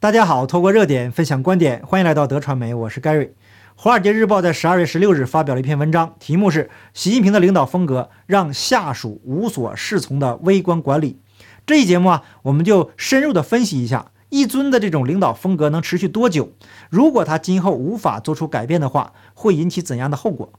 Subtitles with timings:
[0.00, 3.34] 大家好，透过热点分享观点，欢迎来到德传媒，我是盖瑞。
[3.76, 11.18] 华尔街日报在十二月十六日发表了一篇文章，题目是《习近平的领导风格让下属无所适从的微观管理》。
[11.66, 16.54] 这一节目啊，我们就深入的分析一下一尊的这种领导风格能持续多久？
[16.88, 20.50] 如果他今后无法做出改变的话，会引起怎样的后果？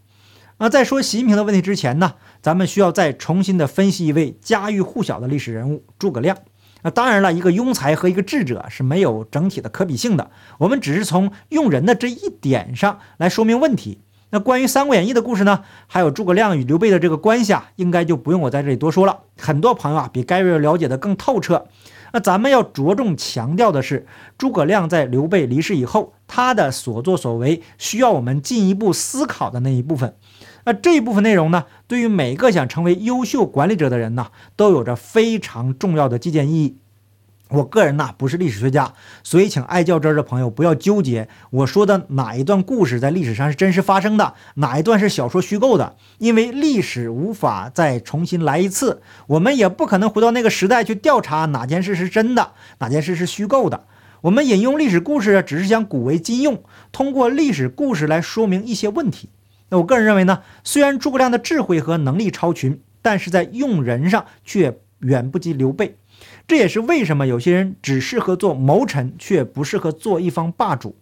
[0.60, 2.14] 那在说习近平的问题之前呢，
[2.44, 6.38] 咱们需要再重新的分析一位家喻户晓的历史人物——诸葛亮。
[6.84, 10.31] 那当然了，一个庸才和一个智者是没有整体的可比性的。
[10.57, 13.99] 我们只是从用人的这一点上来说明问题。
[14.34, 19.20] 那关于《三国演义》的故事呢，还有诸葛亮与刘备的这个关系啊，应该就不用我在这里多说了。
[19.38, 21.67] 很多朋友啊，比盖瑞了解的更透彻。
[22.13, 30.16] 那咱们要着重强调的是，诸葛亮在刘备离世以后，他的所作所为需要我们进一步思考的那一部分。
[30.66, 36.78] 那这一部分内容呢，对于每个想成为优秀管理者的人呢，都有着非常重要的借鉴意义。
[37.50, 38.94] 我个人呢不是历史学家，
[39.24, 53.86] 所以请爱较真儿的朋友不要纠结我说的哪一段故事在历史上是真实发生的，哪一段是小说虚构的，因为历史无法再重新来一次，我们也不可能回到那个时代去调查哪件事是真的，哪件事是虚构的。
[54.22, 59.28] 我们引用历史故事，只是想古为今用，通过历史故事来说明一些问题。
[59.72, 65.97] 那我个人认为呢，虽然诸葛亮的智慧和能力超群，但是在用人上却远不及刘备。
[66.45, 70.97] 这也是为什么有些人只适合做谋臣，却不适合做一方霸主。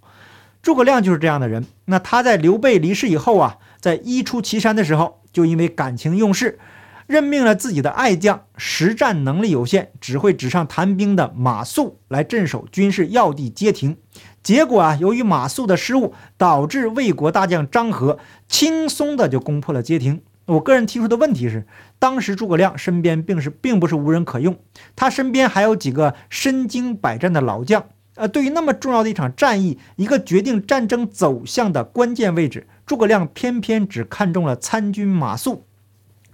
[0.62, 1.66] 诸葛亮就是这样的人。
[1.86, 6.60] 那他在刘备离世以后啊，在一出祁山的时候，就因为感情用事，
[7.08, 13.98] 任命了自己的爱将，实战能力有限，只会纸上谈兵的马谡来镇守军事要地街亭。
[14.42, 20.22] 结果啊，由于马谡的失误，导致魏国大将张合轻松的就攻破了街亭。
[20.46, 21.68] 我个人提出的问题是，
[22.00, 24.58] 当时诸葛亮身边并是并不是无人可用，
[24.96, 27.86] 他身边还有几个身经百战的老将。
[28.16, 35.60] 呃，对于那么重要的一场战役，一个决定战争走向的关键位置，诸葛亮偏偏只看中了参军马谡。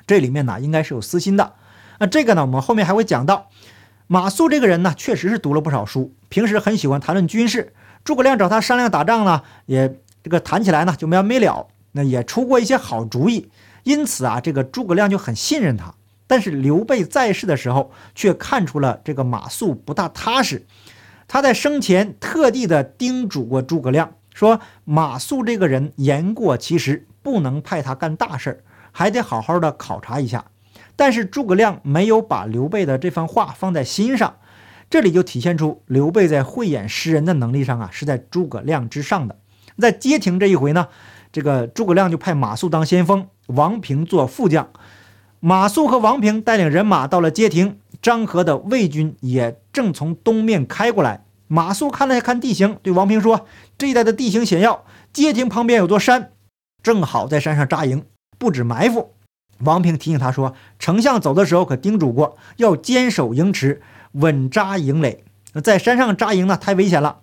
[0.08, 1.54] 这里面呢，应该是有私心的。
[2.00, 3.50] 那这个呢，我们后面还会讲到。
[4.08, 7.74] 马谡这个人呢，确实是读了不少书，平时很喜欢谈论军事。
[8.06, 13.50] 诸葛亮找他商量打仗呢，也这个谈起来呢就没完没了，那也出过一些好主意，
[13.84, 15.96] 因此啊，这个诸葛亮就很信任他。
[16.28, 20.68] 但是刘备在世的时候，却看出了这个马谡不大踏实，
[21.28, 30.46] 他在生前特地的叮嘱过诸葛亮，说马谡这个人言过其实，不能派他干大事儿，还得好好的考察一下。
[30.96, 34.36] 但是诸葛亮没有把刘备的这番话放在心上。
[34.90, 39.38] 这里就体现出刘备在慧眼识人的能力上啊，是在诸葛亮之上的。
[39.78, 40.88] 在街亭这一回呢，
[41.32, 44.70] 这个诸葛亮就派马谡当先锋，王平做副将。
[45.42, 51.26] 马谡和王平带领人马到了街亭，张合的魏军也正从东面开过来。
[51.48, 53.46] 马谡看了看地形，对王平说
[53.78, 56.32] ：“这一带的地形险要，街亭旁边有座山，
[56.82, 58.06] 正好在山上扎营，
[58.40, 59.14] 布置埋伏。”
[59.60, 63.82] 王平提醒他说：“丞相走的时候可叮嘱过，要坚守营池。”
[64.16, 65.24] 稳扎营垒，
[65.64, 67.20] 在山上扎营呢，太危险了。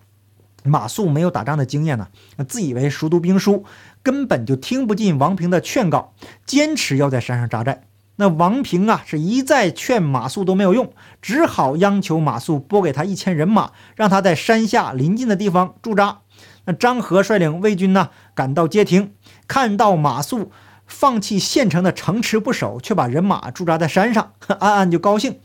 [0.65, 2.09] 马谡没有打仗的经验呢，
[2.47, 3.65] 自以为熟读兵书，
[4.03, 6.15] 根本就听不进王平的劝告，
[6.47, 7.83] 坚持要在山上扎寨。
[8.17, 16.19] 那王平啊，是一再劝马谡都没有用，只好央求马谡拨给他一千人马，让他在山下临近的地方驻扎。
[16.67, 19.15] 那张合率领魏军呢，赶到街亭，
[19.49, 20.49] 看到马谡
[20.87, 25.41] 放弃县城的城池不守，却把人马驻扎在山上， 暗暗就高兴。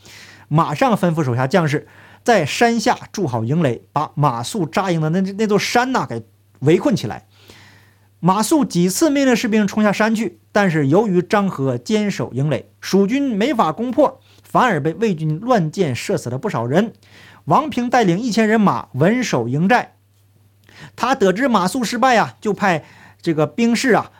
[0.47, 1.87] 马上吩咐手下将士
[2.23, 6.23] 在山下筑好营垒，把马谡扎营的那那座山呐给
[6.59, 7.27] 围困起来。
[8.19, 16.93] 马谡几次命令士兵冲下山去，但是由于张合坚守营垒，蜀军没法攻破，反而被魏军乱箭射死了不少人。
[17.45, 19.95] 王平带领一千人马稳守营寨。
[20.95, 22.83] 他得知马谡失败呀，就派
[23.21, 24.11] 这个兵士啊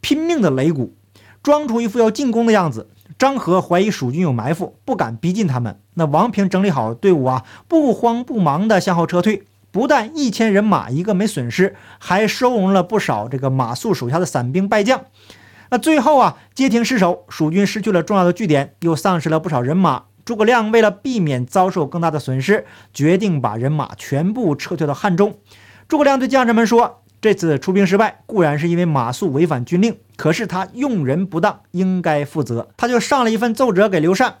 [0.00, 0.94] 拼命的擂鼓，
[1.42, 2.90] 装出一副要进攻的样子。
[3.18, 5.80] 张合怀疑蜀军有埋伏，不敢逼近他们。
[5.94, 9.42] 那王平整理好队伍啊，不慌不忙地向后撤退。
[9.72, 15.04] 不但一千人马一个没损失，还收容了不少这个马谡手下的散兵败将。
[15.70, 20.04] 那最后啊，街亭失守，蜀军失去了重要的据点，又丧失了不少人马。
[20.24, 25.38] 诸葛亮为了避免遭受更大的损失，决定把人马全部撤退到汉中。
[25.88, 27.02] 诸葛亮对将士们说。
[27.20, 32.68] 这次出兵失败固然是因为马谡违反军令，可是他用人不当，应该负责。
[32.76, 34.36] 他就上了一份奏折给刘禅，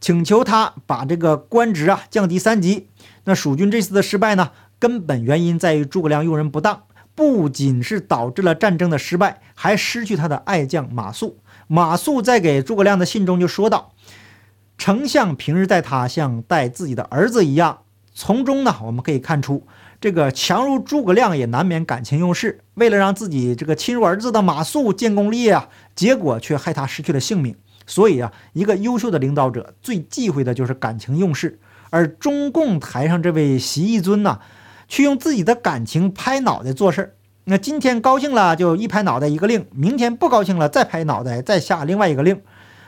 [0.00, 2.88] 请求他把这个官职啊降低三级。
[3.24, 6.84] 那蜀军这次的失败呢，根本原因在于诸葛亮用人不当，
[7.16, 11.34] 不仅是导致了战争的失败，还失去他的爱将马谡。
[11.66, 13.92] 马谡在给诸葛亮的信中就说道
[14.78, 17.80] ：“丞相平日待他像待自己的儿子一样。”
[18.14, 19.66] 从中呢，我们可以看出，
[20.00, 27.54] 这个强如诸葛亮也难免感情用事，为了让自己这个亲如儿子的马谡建功立业啊，结果却害他失去了性命。
[27.86, 31.58] 所以啊，一个优秀的领导者最忌讳的就是感情用事。
[31.90, 34.38] 而中共台上这位习义尊呢，
[34.88, 37.14] 却用自己的感情拍脑袋做事儿。
[37.44, 42.40] 那今天高兴了就一拍脑袋一个令，明天不高兴了再拍脑袋再下另外一个令。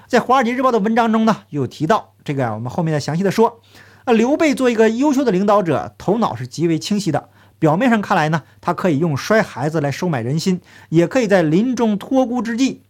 [0.07, 3.61] 在《华尔街日报》的文章中呢，有提到这个，我们后面再详细的说。
[4.07, 7.29] 那刘备做一个优秀的领导者，头脑是极为清晰的。
[7.59, 12.83] 表面上看来呢，他可以用摔孩子来收买人心，也可以在临终托孤之际，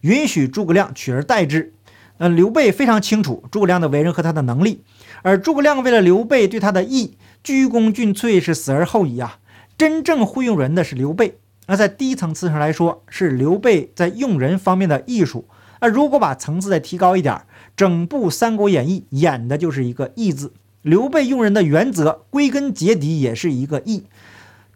[0.00, 1.74] 允许诸葛亮取而代之。
[2.16, 4.82] 呃，刘备非常清楚诸葛亮的为人和他的能力，
[5.22, 9.38] 而诸葛亮为了刘备对他的义，鞠躬尽瘁，是死而后已啊。
[9.76, 11.38] 真正会用人的是刘备。
[11.66, 15.46] 那在低层次上来说，是刘备在用人方面的艺术。
[15.80, 17.42] 那如果把层次再提高一点，
[17.76, 20.52] 整部《三国演义》演的就是一个义字。
[20.82, 24.04] 刘备用人的原则，归根结底也是一个义。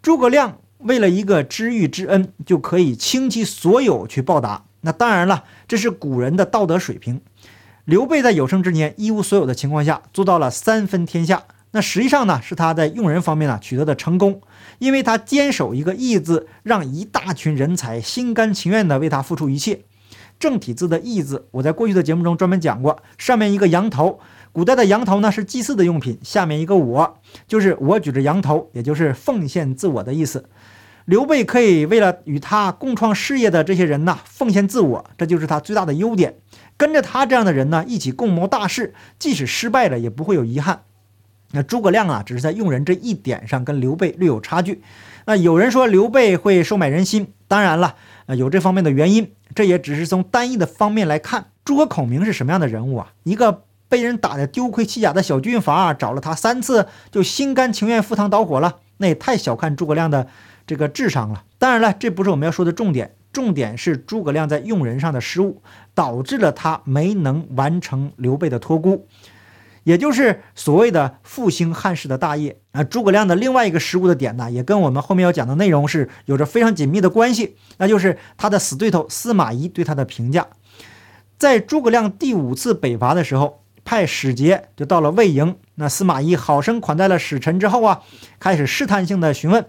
[0.00, 4.64] 诸葛亮为了一个知遇之恩，就可以倾其所有去报答。
[4.80, 7.20] 那当然了，这是古人的道德水平。
[7.84, 11.44] 刘备在有生之年一无所有的情况下，做到了三分天下。
[11.72, 14.40] 那实际上呢，是他在用人方面呢取得的成功，
[14.78, 19.80] 因为他坚守一个义字，让一大群人才心甘情愿地为他付出一切。
[20.38, 24.20] 正体字的义字，我在过去的节目中专门讲过，上面一个羊头，
[24.52, 30.48] 古代的羊头呢是祭祀的用品，下面一个我，就是我举着羊头，也就是奉献自我的意思。
[31.04, 36.36] 刘备可以为了与他共创事业的这些人呢，奉献自我，这就是他最大的优点。
[36.76, 40.82] 跟着他这样的人呢，一起共谋大事，即使失败了，也不会有遗憾。
[41.52, 44.82] 那诸葛亮啊，只是在用人这一点上跟刘备略有差距。
[45.26, 47.96] 那有人说刘备会收买人心，当然了，
[48.26, 49.32] 呃，有这方面的原因。
[49.54, 51.46] 这也只是从单一的方面来看。
[51.64, 53.12] 诸葛孔明是什么样的人物啊？
[53.24, 60.28] 一个被人打得丢盔弃甲的小军阀，找了他三次就心甘情愿赴汤蹈火了，那也太小看诸葛亮的。
[60.66, 63.14] 这个智商了，当然了，这不是我们要说的重点。
[63.32, 65.62] 重点是诸葛亮在用人上的失误，
[65.94, 69.06] 导致了他没能完成刘备的托孤，
[69.88, 72.84] 也就是所谓的复兴汉室的大业啊。
[72.84, 80.46] 诸葛亮的另外一个失误的点呢，也跟我们后面要讲的内容是有着非常紧密的关系，那就是他的死对头司马懿对他的评价。
[81.38, 88.02] 在诸葛亮第五次北伐的时候，派使节就到了魏营，那司马懿好生款待了使臣之后啊，
[88.38, 89.64] 开始试探性的询问。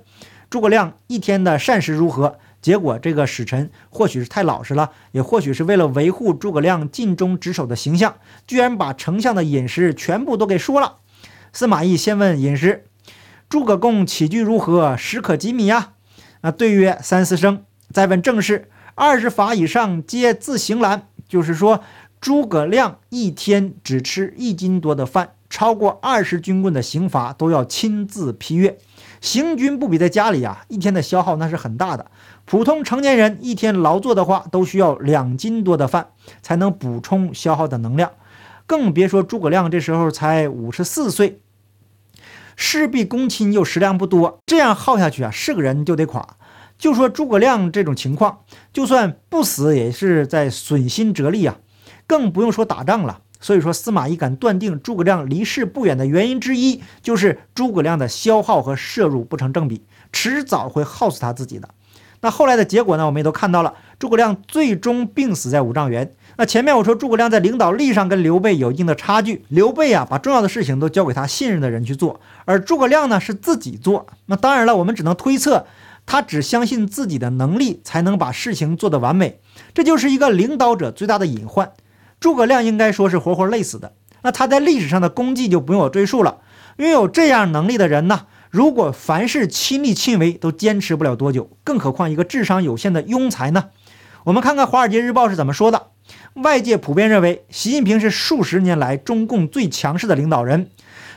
[0.50, 2.39] 诸葛亮一天的膳食如何？
[2.61, 8.15] 结果这个使臣或许是太老实了，也或许是为了维护诸葛亮尽忠职守的形象，
[8.45, 10.97] 居然把丞相的饮食全部都给说了。
[11.53, 12.85] 司马懿先问饮食
[13.50, 14.95] ：“诸葛共起居如何？
[14.97, 15.94] 食可几米呀？”
[16.41, 21.83] 啊，对曰：“三四升。”再问政事：“二十法以上皆自行拦。”就是说，
[22.21, 28.77] 诸葛亮一天只吃一斤多的饭，超过二十军棍的刑罚都要亲自批阅。
[29.21, 32.09] 行军不比在家里啊，一天的消耗那是很大的。
[32.50, 38.13] 普通成年人一天劳作的话，都需要两斤多的饭才能补充消耗的能量，
[38.66, 41.44] 更别说诸葛亮这时候才五十四岁，
[42.56, 46.38] 事必躬亲又食量不多，这样耗下去啊，是个人就得垮。
[46.80, 48.40] 就说诸葛亮这种情况，
[48.74, 51.60] 就算不死也是在损心折力啊，
[52.07, 53.22] 更不用说打仗了。
[53.40, 61.69] 所以说，司马懿敢断定诸葛亮离世不远的原因之一，就是诸葛亮的消耗和摄入不成正比，迟早会耗死他自己的。
[62.21, 63.06] 那后来的结果呢？
[63.06, 66.14] 我们也都看到了，诸葛亮最终病死在五丈原。
[66.38, 74.07] 那前面我说诸葛亮在领导力上跟刘备有一定的差距，刘备啊把重要的事情都交给他信任的人去做，而诸葛亮呢是自己做。
[74.26, 75.66] 那当然了，我们只能推测，
[76.06, 79.40] 他只相信自己的能力才能把事情做得完美，
[79.73, 81.71] 这就是一个领导者最大的隐患。
[82.19, 86.40] 诸葛亮应该说是活活累死的，那他在历史上的功绩就不用我赘述了。
[86.78, 93.65] 拥有这样能力的人呢，如果凡事亲力亲为，都坚持不了多久，更何况一个智商有限的庸才呢？
[94.23, 95.89] 我们看看《华尔街日报》是怎么说的：
[96.33, 100.71] 外界普遍认为，习近平是数十年来中共最强势的领导人，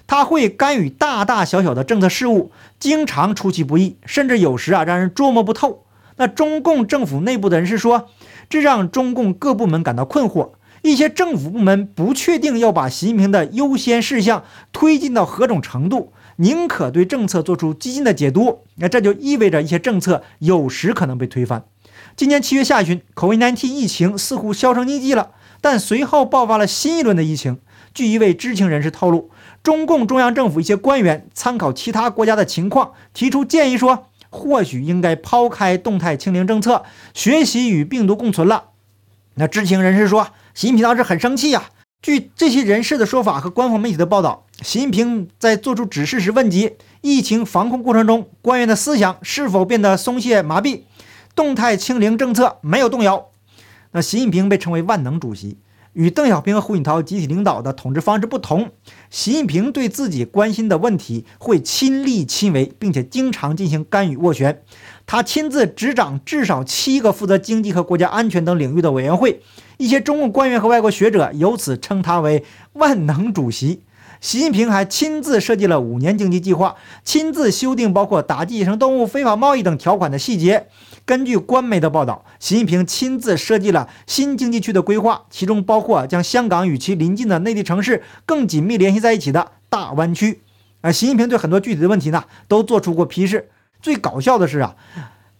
[0.07, 5.87] 他会干预大大小小的政策事务，经常出其不意，甚至有时啊让人捉摸不透。
[6.17, 8.11] 那中共政府内部的人士说，
[8.51, 10.51] 这让中共各部门感到困惑。
[10.83, 18.65] 一些政府部门不确定要把习近平的优先事项推进到何种程度，宁可对政策做出激进的解读。
[18.77, 21.65] 那这就意味着一些政策有时可能被推翻。
[22.17, 27.59] 今年七月下旬，COVID-19 疫情似乎销声匿迹了，但随后爆发了新一轮的疫情。
[27.95, 29.31] 据一位知情人士透露，
[29.63, 36.85] 中共中央政府一些官员参考其他国家的情况，提出建议说，或许应该抛开动态清零政策，
[37.15, 38.71] 学习与病毒共存了。
[39.35, 40.29] 那知情人士说。
[40.55, 41.71] 习近平当时很生气呀，
[42.03, 50.81] 据这些人士的说法和官方媒体的报道，习近平在做出指示时问及疫情防控过程中官员的思想是否变得松懈麻痹，
[51.37, 53.29] 动态清零政策没有动摇。
[53.93, 55.59] 那习近平被称为万能主席。
[55.93, 58.71] 与邓小平和胡锦涛集体领导的统治方式不同，
[59.11, 64.65] 习近平对自己关心的问题会亲力亲为，并且经常进行干预斡旋。
[65.07, 69.43] 他亲自执掌至少七个负责经济和国家安全等领域的委员会，
[69.79, 73.83] 一些中共官员和外国学者由此称他为“万能主席”。
[74.21, 80.69] 习近平还亲自设计了五年经济计划，亲自修订包括打击野生动物、非法贸易等条款的细节。
[81.05, 90.41] 根据官媒的报道，习近平亲自设计了新经济区的规划，其中包括将香港与其邻近的内地城市更紧密联系在一起的大湾区。
[90.83, 93.51] 啊，习近平对很多具体的问题呢，都做出过批示。
[93.81, 94.77] 最搞笑的是啊，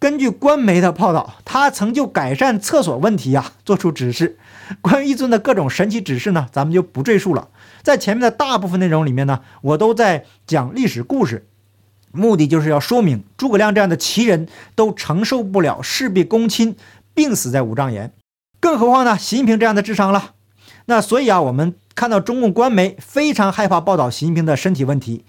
[0.03, 4.37] 根据官媒的报道，他曾就改善厕所问题啊做出指示。
[4.81, 7.47] 关于一尊的各种神奇指示呢，咱们就不赘述了。
[7.85, 11.47] 在前面的大部分内容里面呢，我都在讲历史故事，
[12.11, 16.75] 目的就是要说明诸葛亮这样的奇人都承受不了事必躬亲，
[17.15, 18.13] 病死在五丈原，
[18.59, 20.33] 更何况呢，习近平这样的智商了。
[20.87, 25.25] 那所以啊，我们看到中共官媒非常害怕报道习近平的身体问题，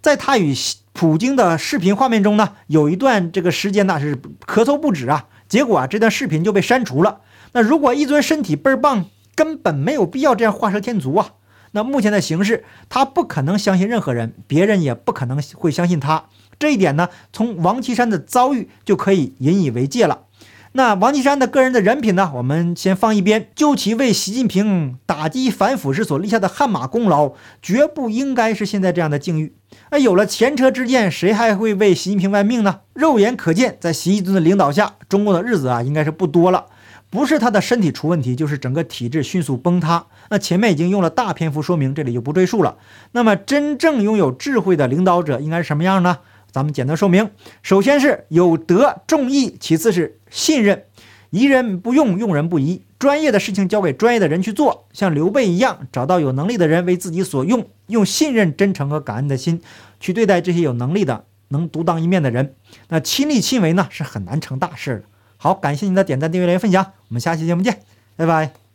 [0.00, 0.54] 在他与
[0.92, 7.20] 普京的视频画面中呢，有一段这个时间那是咳嗽不止啊，结果啊，这段视频就被删除了。
[7.52, 11.30] 那如果一尊身体倍儿棒，根本没有必要这样画蛇添足啊。
[11.72, 16.24] 那目前的形势，他不可能相信任何人，别人也不可能会相信他。
[16.58, 20.24] 这一点呢，从王岐山的遭遇就可以引以为戒了。
[20.72, 29.54] 那王岐山的个人的人品呢，我们先放一边，就其为习近平打击反腐时所立下的汗马功劳，绝不应该是现在这样的境遇。
[29.90, 32.80] 那有了前车之鉴，谁还会为习近平卖命呢？
[32.94, 36.66] 肉眼可见，在习近平的领导下，中共的日子啊，应该是不多了。
[37.10, 40.06] 不是他的身体出问题，就是整个体制迅速崩塌。
[40.28, 42.76] 那前面已经用了大篇幅说明，这里就不赘述了。
[43.12, 46.18] 那么，真正拥有智慧的领导者应该是什么样呢？
[46.50, 47.30] 咱们简单说明：
[47.62, 50.84] 首先是有德重义，其次是信任，
[51.30, 59.60] 疑人不用，用人不疑，专业的事情交给专业的人去做，像刘备一样，找到有能力的人为自己所用，用信任、真诚和感恩的心
[60.00, 62.54] 去对待这些有能力的、能独当一面的人。
[62.88, 65.02] 那亲力亲为呢，是很难成大事的。
[65.36, 67.80] 好，感谢您的点赞、订阅、留言、分享，我们下期节目见，
[68.16, 68.58] 拜拜。